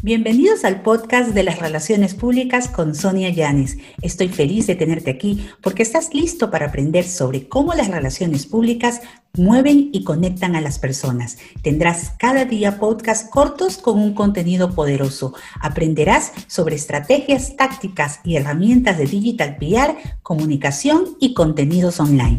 [0.00, 3.78] Bienvenidos al podcast de las relaciones públicas con Sonia Llanes.
[4.00, 9.02] Estoy feliz de tenerte aquí porque estás listo para aprender sobre cómo las relaciones públicas
[9.36, 11.38] mueven y conectan a las personas.
[11.62, 15.34] Tendrás cada día podcasts cortos con un contenido poderoso.
[15.60, 22.36] Aprenderás sobre estrategias, tácticas y herramientas de digital PR, comunicación y contenidos online.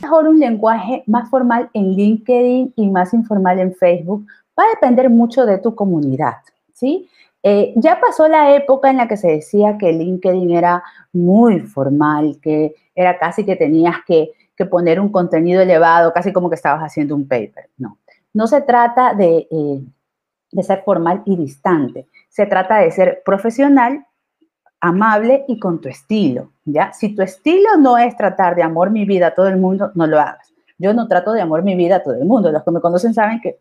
[0.00, 4.26] Mejor un lenguaje más formal en LinkedIn y más informal en Facebook
[4.58, 6.34] va a depender mucho de tu comunidad,
[6.72, 7.08] ¿sí?
[7.42, 10.82] Eh, ya pasó la época en la que se decía que LinkedIn era
[11.12, 14.32] muy formal, que era casi que tenías que,
[14.70, 17.68] poner un contenido elevado, casi como que estabas haciendo un paper.
[17.76, 17.98] No,
[18.32, 19.84] no se trata de, eh,
[20.52, 24.06] de ser formal y distante, se trata de ser profesional,
[24.80, 26.92] amable y con tu estilo, ¿ya?
[26.92, 30.06] Si tu estilo no es tratar de amor mi vida a todo el mundo, no
[30.06, 30.54] lo hagas.
[30.78, 32.50] Yo no trato de amor mi vida a todo el mundo.
[32.50, 33.60] Los que me conocen saben que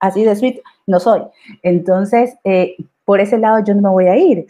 [0.00, 1.22] así de sweet no soy.
[1.62, 4.46] Entonces, eh, por ese lado yo no me voy a ir.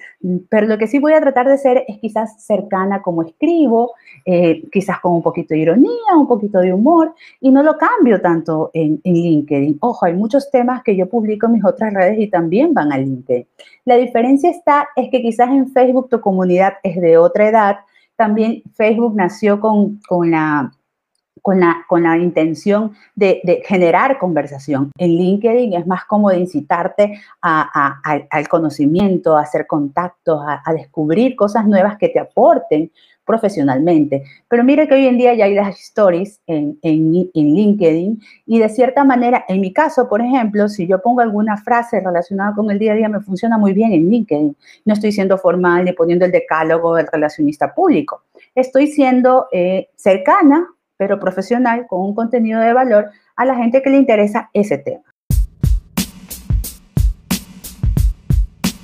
[0.48, 3.92] Pero lo que sí voy a tratar de ser es quizás cercana como escribo,
[4.24, 8.20] eh, quizás con un poquito de ironía, un poquito de humor, y no lo cambio
[8.20, 9.78] tanto en, en, LinkedIn.
[9.80, 12.98] Ojo, hay muchos temas que yo publico en mis otras redes y también van a
[12.98, 13.46] LinkedIn.
[13.84, 17.76] La diferencia está es que quizás en Facebook tu comunidad es de otra edad.
[18.16, 20.72] También Facebook nació con, con la
[21.42, 24.92] con la, con la intención de, generar conversación.
[24.96, 31.66] En LinkedIn es más como de incitarte al conocimiento, a hacer contactos, a, descubrir cosas
[31.66, 32.90] nuevas que te aporten
[33.24, 34.24] profesionalmente.
[34.48, 38.68] Pero mire que hoy en día ya hay las stories en, en, LinkedIn y de
[38.68, 42.78] cierta manera, en mi caso, por ejemplo, si yo pongo alguna frase relacionada con el
[42.78, 44.56] día a día, me funciona muy bien en LinkedIn.
[44.84, 48.22] No estoy siendo formal ni poniendo el decálogo del relacionista público.
[48.54, 50.68] Estoy siendo eh, cercana
[51.02, 55.11] pero profesional, con un contenido de valor a la gente que le interesa ese tema.